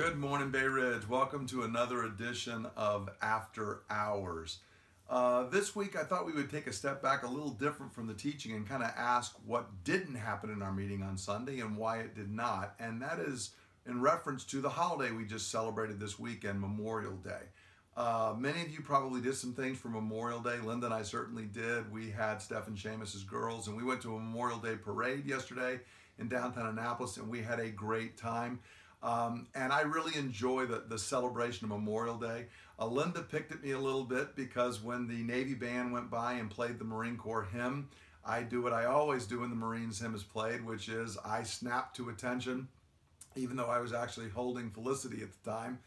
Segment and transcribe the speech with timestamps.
[0.00, 1.06] Good morning, Bay Ridge.
[1.06, 4.60] Welcome to another edition of After Hours.
[5.10, 8.06] Uh, this week, I thought we would take a step back a little different from
[8.06, 11.76] the teaching and kind of ask what didn't happen in our meeting on Sunday and
[11.76, 12.76] why it did not.
[12.80, 13.50] And that is
[13.86, 17.50] in reference to the holiday we just celebrated this weekend, Memorial Day.
[17.94, 20.60] Uh, many of you probably did some things for Memorial Day.
[20.64, 21.92] Linda and I certainly did.
[21.92, 25.78] We had Stephen Seamus's girls, and we went to a Memorial Day parade yesterday
[26.18, 28.60] in downtown Annapolis, and we had a great time.
[29.02, 32.46] Um, and I really enjoy the, the celebration of Memorial Day.
[32.78, 36.34] Uh, Linda picked at me a little bit because when the Navy band went by
[36.34, 37.88] and played the Marine Corps hymn,
[38.24, 41.42] I do what I always do when the Marines hymn is played, which is I
[41.42, 42.68] snap to attention,
[43.34, 45.78] even though I was actually holding Felicity at the time.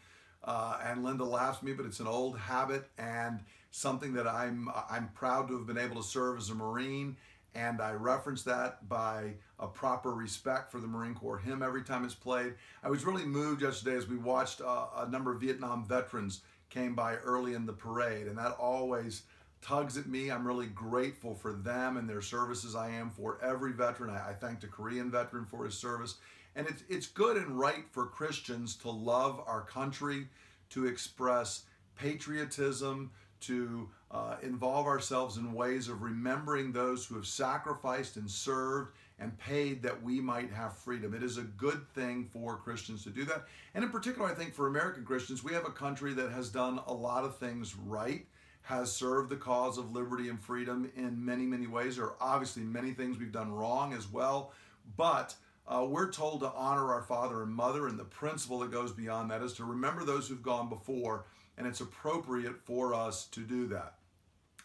[0.42, 3.40] Uh, and Linda laughs at me, but it's an old habit and
[3.70, 7.16] something that I'm I'm proud to have been able to serve as a Marine
[7.54, 12.04] and I reference that by a proper respect for the Marine Corps hymn every time
[12.04, 12.54] it's played.
[12.82, 16.94] I was really moved yesterday as we watched uh, a number of Vietnam veterans came
[16.94, 19.22] by early in the parade, and that always
[19.62, 20.30] tugs at me.
[20.30, 22.74] I'm really grateful for them and their services.
[22.74, 24.10] I am for every veteran.
[24.10, 26.16] I, I thank the Korean veteran for his service.
[26.56, 30.28] And it's, it's good and right for Christians to love our country,
[30.70, 31.62] to express
[31.96, 33.10] patriotism,
[33.46, 39.36] to uh, involve ourselves in ways of remembering those who have sacrificed and served and
[39.38, 41.14] paid that we might have freedom.
[41.14, 43.44] It is a good thing for Christians to do that.
[43.74, 46.80] And in particular, I think for American Christians, we have a country that has done
[46.86, 48.26] a lot of things right,
[48.62, 51.96] has served the cause of liberty and freedom in many, many ways.
[51.96, 54.52] There are obviously many things we've done wrong as well,
[54.96, 55.34] but
[55.66, 59.30] uh, we're told to honor our father and mother, and the principle that goes beyond
[59.30, 61.24] that is to remember those who've gone before
[61.56, 63.94] and it's appropriate for us to do that.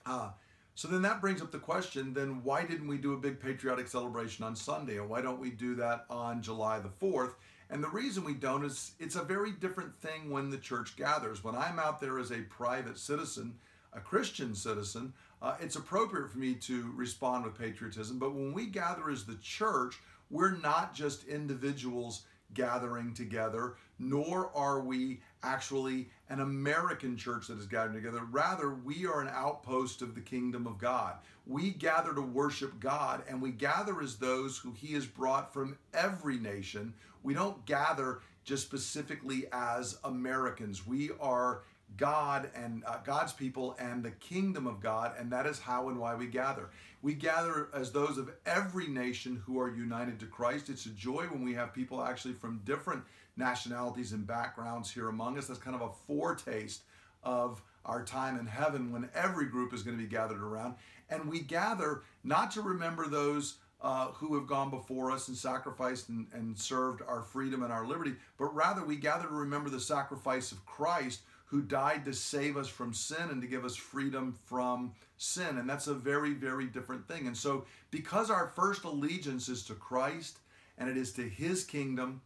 [0.06, 0.30] Uh,
[0.76, 3.88] so then that brings up the question then why didn't we do a big patriotic
[3.88, 4.98] celebration on Sunday?
[4.98, 7.34] Or why don't we do that on July the 4th?
[7.70, 11.44] And the reason we don't is it's a very different thing when the church gathers.
[11.44, 13.56] When I'm out there as a private citizen,
[13.94, 18.18] a Christian citizen, uh, it's appropriate for me to respond with patriotism.
[18.18, 20.00] But when we gather as the church,
[20.30, 22.24] we're not just individuals
[22.54, 28.24] gathering together, nor are we actually an American church that is gathering together.
[28.32, 31.16] Rather, we are an outpost of the kingdom of God.
[31.46, 35.78] We gather to worship God, and we gather as those who He has brought from
[35.94, 36.94] every nation.
[37.24, 40.88] We don't gather just specifically as Americans.
[40.88, 41.62] We are
[41.98, 46.00] God and uh, God's people and the kingdom of God, and that is how and
[46.00, 46.70] why we gather.
[47.02, 50.70] We gather as those of every nation who are united to Christ.
[50.70, 53.04] It's a joy when we have people actually from different
[53.38, 55.48] nationalities and backgrounds here among us.
[55.48, 56.84] That's kind of a foretaste
[57.24, 60.76] of our time in heaven when every group is going to be gathered around.
[61.10, 66.10] And we gather not to remember those uh, who have gone before us and sacrificed
[66.10, 69.80] and, and served our freedom and our liberty, but rather we gather to remember the
[69.80, 74.38] sacrifice of Christ who died to save us from sin and to give us freedom
[74.46, 75.58] from sin.
[75.58, 77.26] And that's a very, very different thing.
[77.26, 80.38] And so, because our first allegiance is to Christ
[80.78, 82.22] and it is to his kingdom,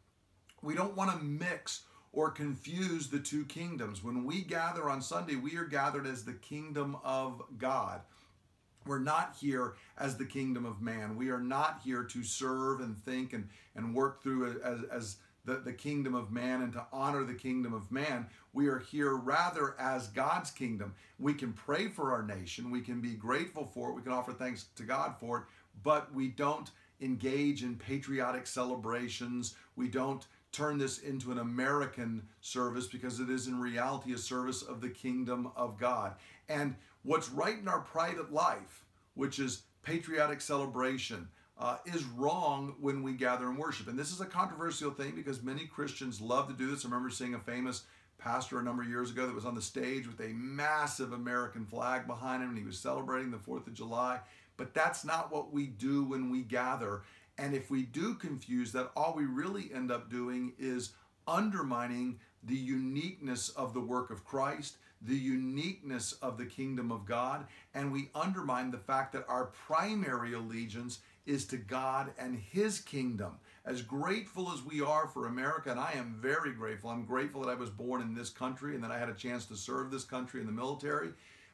[0.61, 4.03] we don't want to mix or confuse the two kingdoms.
[4.03, 8.01] When we gather on Sunday, we are gathered as the kingdom of God.
[8.85, 11.16] We're not here as the kingdom of man.
[11.16, 15.55] We are not here to serve and think and, and work through as, as the,
[15.55, 18.27] the kingdom of man and to honor the kingdom of man.
[18.53, 20.93] We are here rather as God's kingdom.
[21.19, 24.33] We can pray for our nation, we can be grateful for it, we can offer
[24.33, 25.43] thanks to God for it,
[25.83, 26.69] but we don't
[27.01, 29.55] engage in patriotic celebrations.
[29.75, 34.61] We don't turn this into an American service because it is in reality a service
[34.61, 36.13] of the kingdom of God.
[36.47, 41.27] And what's right in our private life, which is patriotic celebration,
[41.58, 43.88] uh, is wrong when we gather and worship.
[43.88, 46.84] And this is a controversial thing because many Christians love to do this.
[46.84, 47.84] I remember seeing a famous
[48.18, 51.66] pastor a number of years ago that was on the stage with a massive American
[51.66, 54.19] flag behind him and he was celebrating the 4th of July.
[54.58, 57.02] But that's not what we do when we gather.
[57.38, 60.94] And if we do confuse that, all we really end up doing is
[61.28, 67.46] undermining the uniqueness of the work of Christ, the uniqueness of the kingdom of God,
[67.73, 73.34] and we undermine the fact that our primary allegiance is to God and His kingdom.
[73.66, 77.50] As grateful as we are for America, and I am very grateful, I'm grateful that
[77.50, 80.03] I was born in this country and that I had a chance to serve this
[80.03, 81.09] country in the military.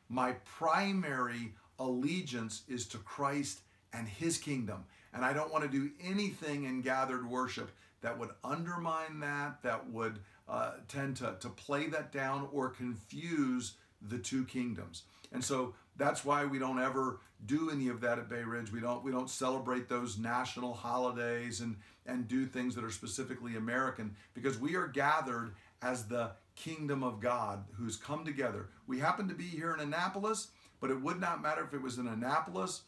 [0.10, 3.62] My primary allegiance is to Christ
[3.94, 4.86] and His kingdom.
[5.14, 7.72] And I don't want to do anything in gathered worship
[8.02, 13.74] that would undermine that, that would uh, tend to, to play that down or confuse
[14.02, 15.04] the two kingdoms.
[15.32, 18.72] And so that's why we don't ever do any of that at Bay Ridge.
[18.72, 21.76] We don't we don't celebrate those national holidays and
[22.06, 27.20] and do things that are specifically American because we are gathered as the kingdom of
[27.20, 28.68] God who's come together.
[28.88, 30.50] We happen to be here in Annapolis,
[30.82, 32.82] but it would not matter if it was in Annapolis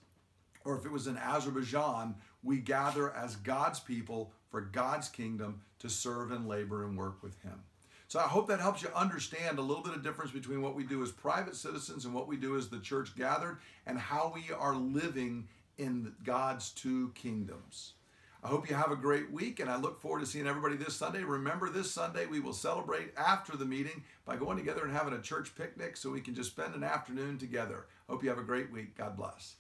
[0.65, 2.15] or if it was in Azerbaijan.
[2.43, 7.41] We gather as God's people for God's kingdom to serve and labor and work with
[7.41, 7.61] Him.
[8.07, 10.83] So I hope that helps you understand a little bit of difference between what we
[10.83, 14.53] do as private citizens and what we do as the church gathered and how we
[14.53, 15.47] are living
[15.77, 17.93] in God's two kingdoms.
[18.43, 20.95] I hope you have a great week and I look forward to seeing everybody this
[20.95, 21.23] Sunday.
[21.23, 25.21] Remember, this Sunday we will celebrate after the meeting by going together and having a
[25.21, 27.85] church picnic so we can just spend an afternoon together.
[28.09, 28.97] Hope you have a great week.
[28.97, 29.55] God bless.